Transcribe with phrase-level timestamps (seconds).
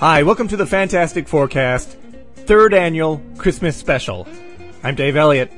[0.00, 1.96] Hi, welcome to the Fantastic Forecast,
[2.46, 4.28] third annual Christmas special.
[4.84, 5.50] I'm Dave Elliott,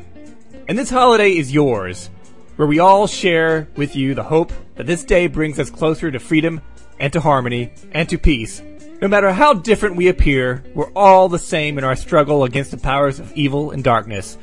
[0.66, 2.08] and this holiday is yours,
[2.56, 6.18] where we all share with you the hope that this day brings us closer to
[6.18, 6.62] freedom
[6.98, 8.62] and to harmony and to peace.
[9.02, 12.78] No matter how different we appear, we're all the same in our struggle against the
[12.78, 14.38] powers of evil and darkness.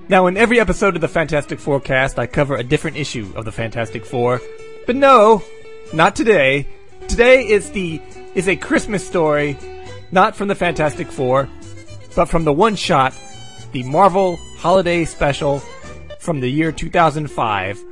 [0.07, 3.53] Now, in every episode of the Fantastic Forecast, I cover a different issue of the
[3.53, 4.43] Fantastic Four.
[4.87, 5.43] But no,
[5.95, 6.69] not today.
[7.09, 8.03] Today is the
[8.35, 9.57] is a Christmas story,
[10.13, 11.49] not from the Fantastic Four,
[12.15, 13.19] but from the one shot,
[13.73, 15.61] the Marvel Holiday Special
[16.21, 17.83] from the year 2005.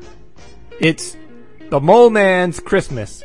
[0.80, 1.16] It's
[1.70, 3.22] The Mole Man's Christmas,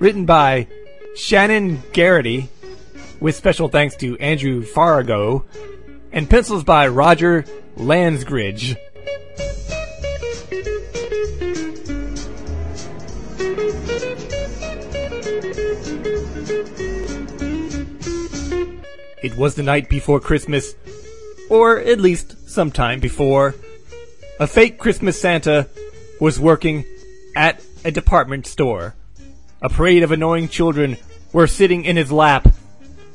[0.00, 0.66] written by
[1.14, 2.48] Shannon Garrity,
[3.20, 5.44] with special thanks to Andrew Farago,
[6.10, 7.44] and pencils by Roger
[7.76, 8.76] Langridge.
[19.22, 20.74] It was the night before Christmas,
[21.48, 23.54] or at least sometime before.
[24.38, 25.68] A fake Christmas Santa
[26.20, 26.84] was working
[27.34, 28.94] at a department store.
[29.62, 30.96] A parade of annoying children
[31.32, 32.48] were sitting in his lap,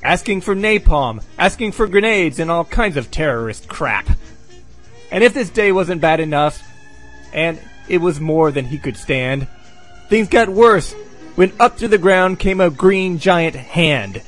[0.03, 4.09] asking for napalm, asking for grenades, and all kinds of terrorist crap.
[5.11, 6.63] And if this day wasn't bad enough,
[7.33, 9.47] and it was more than he could stand,
[10.07, 10.93] things got worse
[11.35, 14.21] when up to the ground came a green giant hand.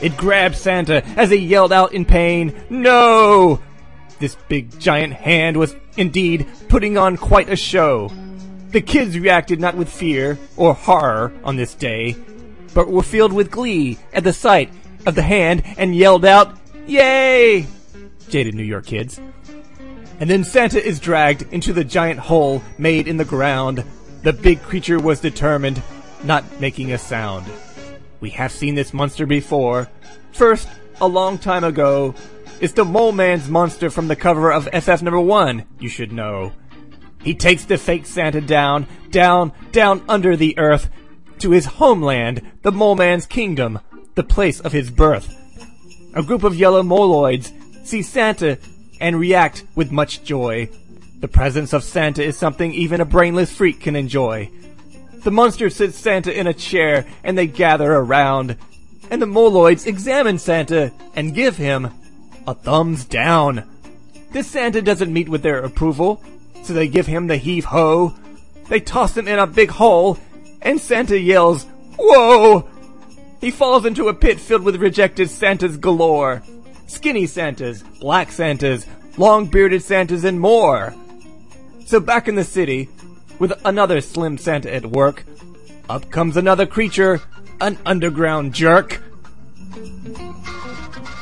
[0.00, 3.60] It grabbed Santa as he yelled out in pain, No!
[4.18, 8.10] This big giant hand was indeed putting on quite a show.
[8.70, 12.16] The kids reacted not with fear or horror on this day,
[12.72, 14.70] but were filled with glee at the sight
[15.06, 17.66] of the hand and yelled out, Yay!
[18.28, 19.20] Jaded New York kids.
[20.20, 23.84] And then Santa is dragged into the giant hole made in the ground.
[24.22, 25.82] The big creature was determined,
[26.22, 27.46] not making a sound.
[28.20, 29.88] We have seen this monster before.
[30.32, 30.68] First,
[31.00, 32.14] a long time ago,
[32.60, 36.52] it's the Mole Man's monster from the cover of FF number one, you should know.
[37.22, 40.88] He takes the fake Santa down, down, down under the earth,
[41.38, 43.80] to his homeland, the Mole Man's kingdom,
[44.14, 45.34] the place of his birth.
[46.14, 47.52] A group of yellow moloids
[47.86, 48.58] see Santa
[49.04, 50.66] and react with much joy.
[51.20, 54.50] The presence of Santa is something even a brainless freak can enjoy.
[55.24, 58.56] The monster sits Santa in a chair and they gather around.
[59.10, 61.90] And the moloids examine Santa and give him
[62.46, 63.68] a thumbs down.
[64.32, 66.24] This Santa doesn't meet with their approval,
[66.62, 68.14] so they give him the heave ho.
[68.70, 70.18] They toss him in a big hole,
[70.62, 71.66] and Santa yells,
[71.98, 72.66] Whoa!
[73.42, 76.42] He falls into a pit filled with rejected Santas galore.
[76.86, 78.86] Skinny Santas, black Santas,
[79.16, 80.94] long bearded Santas, and more.
[81.86, 82.88] So back in the city,
[83.38, 85.24] with another slim Santa at work.
[85.88, 87.20] Up comes another creature,
[87.60, 89.02] an underground jerk.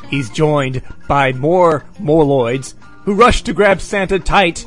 [0.08, 2.74] He's joined by more moloids
[3.04, 4.66] who rush to grab Santa tight.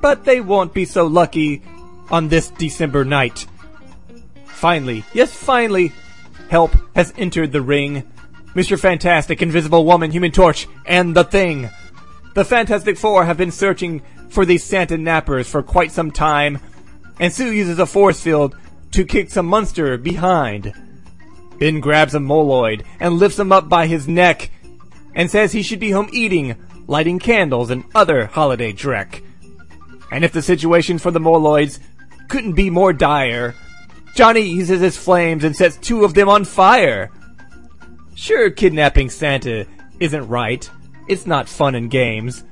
[0.00, 1.62] But they won't be so lucky
[2.10, 3.46] on this December night.
[4.46, 5.92] Finally, yes, finally,
[6.48, 8.08] help has entered the ring.
[8.54, 8.78] Mr.
[8.78, 11.70] Fantastic, Invisible Woman, Human Torch, and The Thing.
[12.34, 16.58] The Fantastic Four have been searching for these Santa nappers for quite some time,
[17.18, 18.56] and Sue uses a force field
[18.92, 20.74] to kick some monster behind.
[21.58, 24.50] Ben grabs a moloid and lifts him up by his neck
[25.14, 26.56] and says he should be home eating,
[26.86, 29.22] lighting candles, and other holiday dreck.
[30.10, 31.78] And if the situation for the moloids
[32.28, 33.54] couldn't be more dire,
[34.14, 37.10] Johnny uses his flames and sets two of them on fire.
[38.14, 39.66] Sure, kidnapping Santa
[40.00, 40.68] isn't right.
[41.08, 42.44] It's not fun and games.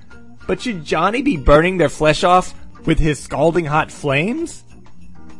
[0.46, 2.54] But should Johnny be burning their flesh off
[2.86, 4.64] with his scalding hot flames?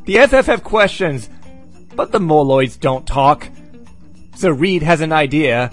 [0.05, 1.29] The FF have questions,
[1.95, 3.49] but the moloids don't talk.
[4.37, 5.71] So Reed has an idea,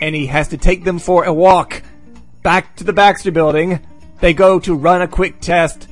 [0.00, 1.82] and he has to take them for a walk.
[2.42, 3.80] Back to the Baxter building,
[4.20, 5.88] they go to run a quick test.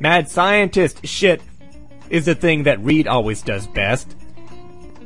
[0.00, 1.40] Mad scientist shit
[2.10, 4.14] is the thing that Reed always does best.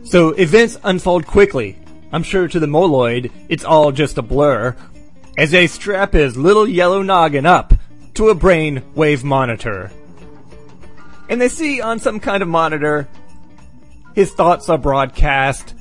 [0.02, 1.78] So events unfold quickly.
[2.12, 4.76] I'm sure to the moloid, it's all just a blur,
[5.38, 7.72] as they strap his little yellow noggin up
[8.14, 9.90] to a brain wave monitor.
[11.28, 13.08] And they see on some kind of monitor
[14.14, 15.74] his thoughts are broadcast,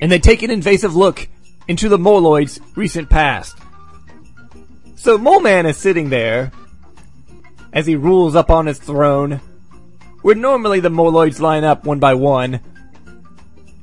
[0.00, 1.28] and they take an invasive look
[1.68, 3.58] into the Moloid's recent past.
[4.96, 6.50] So Mole Man is sitting there
[7.72, 9.40] as he rules up on his throne,
[10.22, 12.60] where normally the Moloids line up one by one,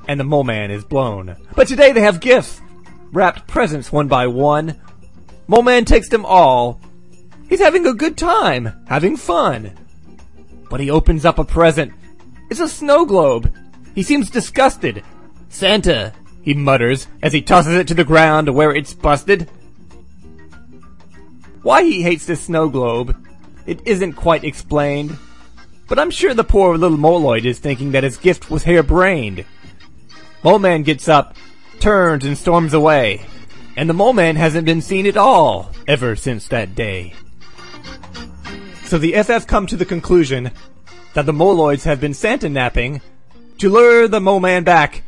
[0.08, 1.36] and the Mole Man is blown.
[1.56, 2.62] But today they have gifts,
[3.12, 4.80] wrapped presents one by one.
[5.48, 6.80] Mole Man takes them all.
[7.50, 9.72] He's having a good time, having fun.
[10.70, 11.94] But he opens up a present.
[12.50, 13.54] It's a snow globe.
[13.94, 15.04] He seems disgusted.
[15.50, 19.50] Santa, he mutters as he tosses it to the ground where it's busted.
[21.62, 23.16] Why he hates this snow globe,
[23.66, 25.18] it isn't quite explained.
[25.88, 29.46] But I'm sure the poor little Moloid is thinking that his gift was harebrained.
[30.46, 31.36] Mole Man gets up,
[31.80, 33.26] turns and storms away.
[33.76, 37.16] And the Mole Man hasn't been seen at all, ever since that day.
[38.84, 40.52] So the FF come to the conclusion
[41.16, 43.02] that the Moloids have been Santa napping
[43.58, 45.02] to lure the Mole Man back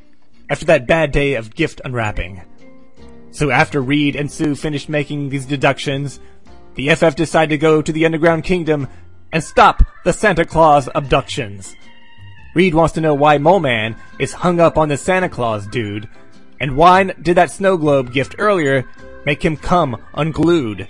[0.49, 2.41] after that bad day of gift unwrapping.
[3.29, 6.19] So after Reed and Sue finished making these deductions,
[6.73, 8.87] the FF decide to go to the Underground Kingdom
[9.31, 11.75] and stop the Santa Claus abductions.
[12.53, 16.09] Reed wants to know why Mole Man is hung up on the Santa Claus dude,
[16.59, 18.85] and why did that snow globe gift earlier
[19.25, 20.87] make him come unglued.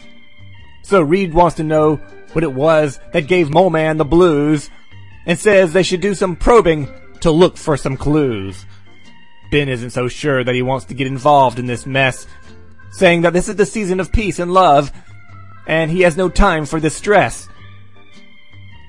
[0.84, 1.96] So Reed wants to know
[2.34, 4.70] what it was that gave Mole Man the blues,
[5.26, 6.88] and says they should do some probing
[7.22, 8.66] to look for some clues.
[9.52, 12.28] Ben isn't so sure that he wants to get involved in this mess,
[12.92, 14.92] saying that this is the season of peace and love,
[15.66, 17.50] and he has no time for this stress.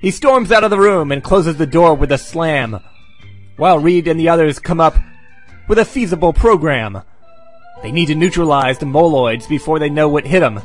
[0.00, 2.80] He storms out of the room and closes the door with a slam,
[3.56, 4.96] while Reed and the others come up
[5.66, 7.02] with a feasible program.
[7.82, 10.60] They need to neutralize the Moloids before they know what hit them.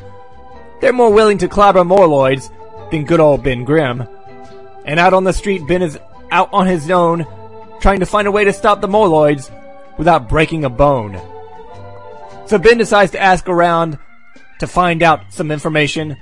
[0.80, 2.50] They're more willing to clobber Moloids
[2.90, 4.06] than good old Ben Grimm.
[4.84, 5.98] And out on the street, Ben is
[6.30, 7.26] out on his own,
[7.80, 9.50] trying to find a way to stop the Moloids
[9.98, 11.20] without breaking a bone.
[12.46, 13.98] So Ben decides to ask around
[14.60, 16.16] to find out some information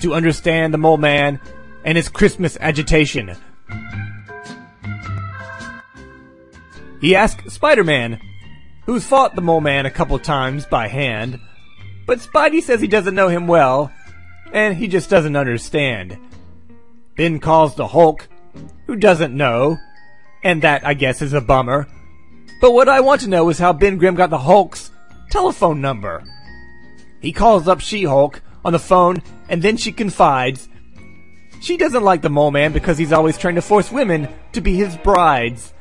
[0.00, 1.40] to understand the Mole Man
[1.86, 3.34] and his Christmas agitation.
[7.00, 8.20] He asks Spider-Man,
[8.84, 11.38] who's fought the Mole Man a couple times by hand,
[12.06, 13.92] but Spidey says he doesn't know him well,
[14.52, 16.18] and he just doesn't understand.
[17.16, 18.28] Ben calls the Hulk,
[18.86, 19.78] who doesn't know,
[20.42, 21.86] and that, I guess, is a bummer.
[22.60, 24.90] But what I want to know is how Ben Grimm got the Hulk's
[25.30, 26.24] telephone number.
[27.20, 30.68] He calls up She-Hulk on the phone, and then she confides.
[31.66, 34.76] She doesn't like the Mole Man because he's always trying to force women to be
[34.76, 35.74] his brides.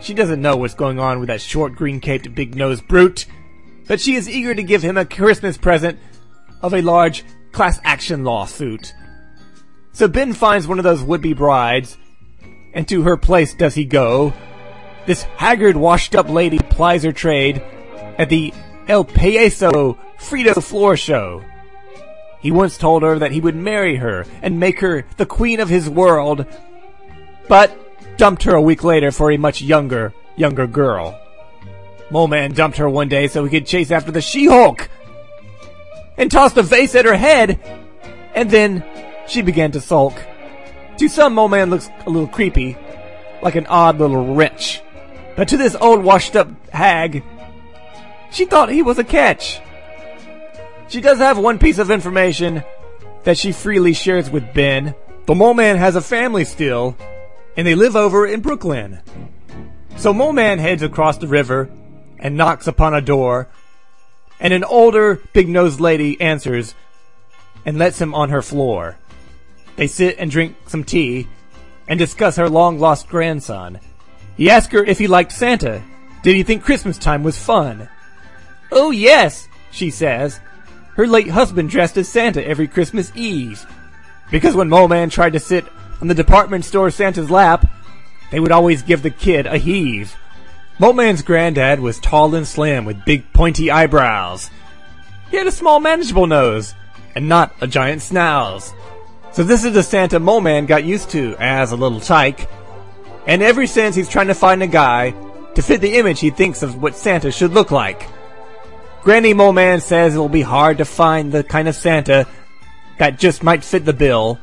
[0.00, 3.26] She doesn't know what's going on with that short green-caped big-nosed brute,
[3.86, 5.98] but she is eager to give him a Christmas present
[6.62, 7.22] of a large
[7.52, 8.94] class action lawsuit.
[9.92, 11.98] So Ben finds one of those would-be brides,
[12.72, 14.32] and to her place does he go.
[15.04, 17.62] This haggard, washed-up lady plies her trade
[18.16, 18.54] at the
[18.88, 21.44] El Payaso Frito Floor Show.
[22.44, 25.70] He once told her that he would marry her and make her the queen of
[25.70, 26.44] his world,
[27.48, 27.74] but
[28.18, 31.18] dumped her a week later for a much younger, younger girl.
[32.10, 34.90] Mole Man dumped her one day so he could chase after the She-Hulk
[36.18, 37.58] and tossed a vase at her head,
[38.34, 38.84] and then
[39.26, 40.12] she began to sulk.
[40.98, 42.76] To some, Mole Man looks a little creepy,
[43.40, 44.82] like an odd little wretch.
[45.34, 47.24] But to this old washed up hag,
[48.30, 49.62] she thought he was a catch.
[50.94, 52.62] She does have one piece of information
[53.24, 54.94] that she freely shares with Ben.
[55.26, 56.96] The Mole Man has a family still,
[57.56, 59.00] and they live over in Brooklyn.
[59.96, 61.68] So Mole Man heads across the river
[62.20, 63.48] and knocks upon a door,
[64.38, 66.76] and an older, big-nosed lady answers
[67.66, 68.96] and lets him on her floor.
[69.74, 71.26] They sit and drink some tea
[71.88, 73.80] and discuss her long-lost grandson.
[74.36, 75.82] He asks her if he liked Santa.
[76.22, 77.88] Did he think Christmas time was fun?
[78.70, 80.38] Oh yes, she says.
[80.96, 83.66] Her late husband dressed as Santa every Christmas Eve.
[84.30, 85.64] Because when Mole Man tried to sit
[86.00, 87.66] on the department store Santa's lap,
[88.30, 90.16] they would always give the kid a heave.
[90.78, 94.50] Mole Man's granddad was tall and slim with big pointy eyebrows.
[95.30, 96.74] He had a small manageable nose,
[97.14, 98.72] and not a giant snouse.
[99.32, 102.48] So this is the Santa Mole Man got used to as a little tyke.
[103.26, 105.14] And ever since he's trying to find a guy
[105.54, 108.08] to fit the image he thinks of what Santa should look like.
[109.04, 112.26] Granny Mole Man says it will be hard to find the kind of Santa
[112.98, 114.38] that just might fit the bill.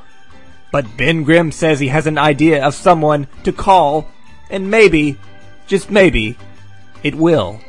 [0.72, 4.08] But Ben Grimm says he has an idea of someone to call,
[4.52, 5.18] and maybe,
[5.66, 6.38] just maybe,
[7.02, 7.60] it will.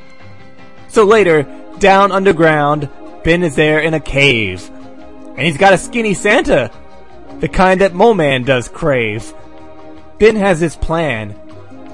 [0.88, 1.44] So later,
[1.78, 2.90] down underground,
[3.24, 4.70] Ben is there in a cave.
[5.30, 6.70] And he's got a skinny Santa
[7.40, 9.32] The kind that Mole Man does crave.
[10.18, 11.30] Ben has his plan,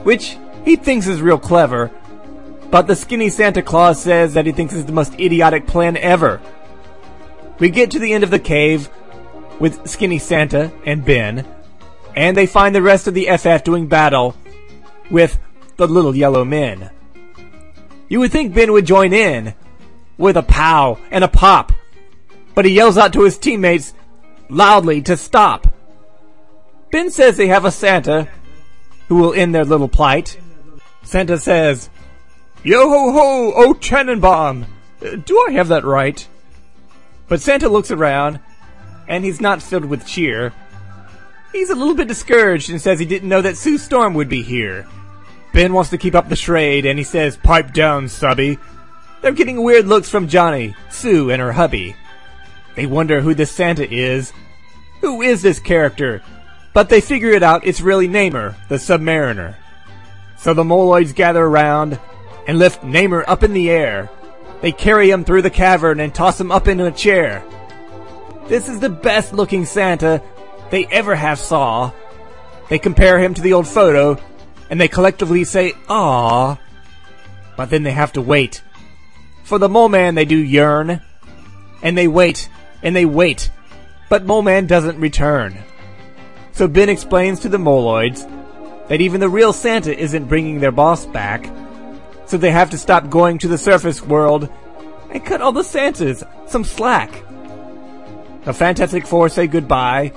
[0.02, 1.93] which he thinks is real clever,
[2.70, 6.40] but the skinny Santa Claus says that he thinks it's the most idiotic plan ever.
[7.58, 8.88] We get to the end of the cave
[9.58, 11.46] with Skinny Santa and Ben,
[12.14, 14.37] and they find the rest of the FF doing battle
[15.10, 15.38] with
[15.76, 16.90] the little yellow men.
[18.08, 19.54] You would think Ben would join in
[20.16, 21.72] with a pow and a pop,
[22.54, 23.94] but he yells out to his teammates
[24.48, 25.66] loudly to stop.
[26.90, 28.28] Ben says they have a Santa
[29.08, 30.38] who will end their little plight.
[31.02, 31.90] Santa says,
[32.65, 34.67] Yo ho ho, oh Tannenbaum!
[35.25, 36.27] Do I have that right?
[37.29, 38.41] But Santa looks around,
[39.07, 40.53] and he's not filled with cheer.
[41.53, 44.43] He's a little bit discouraged and says he didn't know that Sue Storm would be
[44.43, 44.87] here.
[45.53, 48.59] Ben wants to keep up the charade, and he says, Pipe down, subby.
[49.23, 51.97] They're getting weird looks from Johnny, Sue, and her hubby.
[52.75, 54.33] They wonder who this Santa is.
[55.00, 56.23] Who is this character?
[56.75, 59.55] But they figure it out, it's really Namor, the Submariner.
[60.38, 61.99] So the Moloids gather around
[62.49, 64.11] and lift Namor up in the air.
[64.62, 67.45] They carry him through the cavern and toss him up into a chair.
[68.49, 70.23] This is the best looking Santa
[70.71, 71.93] they ever have saw.
[72.69, 74.19] They compare him to the old photo,
[74.71, 76.59] and they collectively say, "Ah."
[77.57, 78.62] But then they have to wait.
[79.45, 81.00] For the Mole Man, they do yearn,
[81.83, 82.49] and they wait,
[82.83, 83.50] and they wait,
[84.09, 85.59] but Mole Man doesn't return.
[86.52, 88.26] So Ben explains to the Moloids
[88.88, 91.49] that even the real Santa isn't bringing their boss back,
[92.28, 94.49] so they have to stop going to the surface world
[95.11, 97.11] and cut all the Santas some slack.
[98.44, 100.12] The Fantastic Four say goodbye,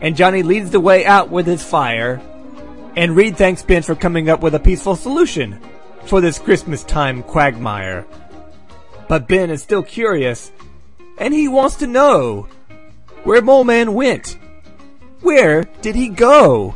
[0.00, 2.20] and Johnny leads the way out with his fire,
[2.96, 5.58] and Reed thanks Ben for coming up with a peaceful solution
[6.04, 8.06] for this Christmas time quagmire.
[9.08, 10.52] But Ben is still curious,
[11.18, 12.46] and he wants to know
[13.24, 14.38] where Mole Man went.
[15.22, 16.74] Where did he go?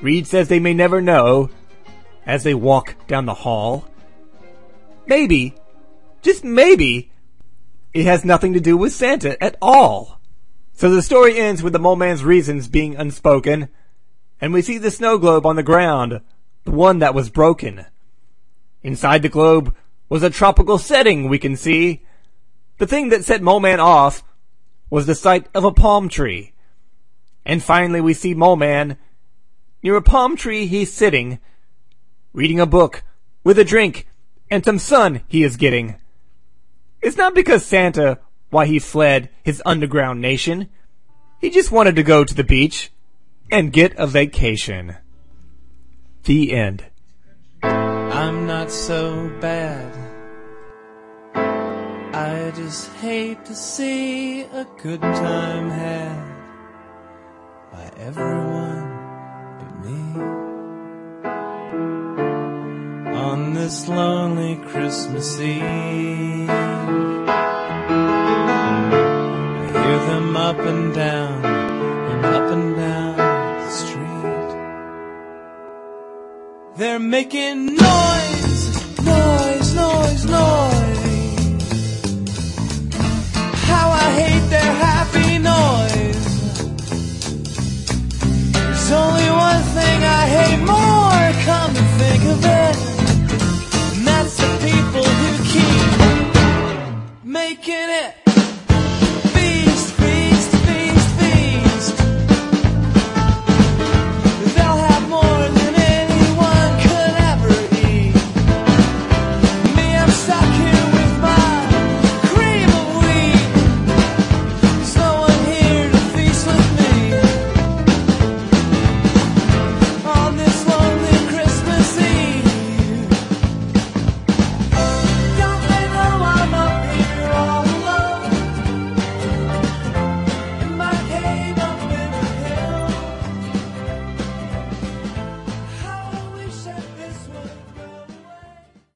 [0.00, 1.50] Reed says they may never know
[2.26, 3.86] as they walk down the hall.
[5.06, 5.54] Maybe,
[6.22, 7.12] just maybe,
[7.94, 10.20] it has nothing to do with Santa at all.
[10.74, 13.68] So the story ends with the mole man's reasons being unspoken,
[14.40, 16.20] and we see the snow globe on the ground,
[16.64, 17.86] the one that was broken.
[18.82, 19.74] Inside the globe
[20.08, 22.02] was a tropical setting we can see.
[22.78, 24.22] The thing that set Mole Man off
[24.90, 26.52] was the sight of a palm tree.
[27.44, 28.98] And finally we see Mole Man.
[29.82, 31.38] Near a palm tree he's sitting,
[32.36, 33.02] reading a book,
[33.42, 34.06] with a drink,
[34.50, 35.96] and some sun he is getting.
[37.00, 38.18] It's not because Santa
[38.50, 40.68] why he fled his underground nation.
[41.40, 42.92] He just wanted to go to the beach
[43.50, 44.96] and get a vacation.
[46.24, 46.84] The end.
[47.62, 49.94] I'm not so bad.
[52.14, 56.34] I just hate to see a good time had
[57.72, 58.75] by everyone
[63.66, 66.48] this lonely Christmas Eve.
[66.48, 66.52] I
[69.72, 74.50] hear them up and down and up and down the street.
[76.76, 80.75] They're making noise, noise, noise, noise.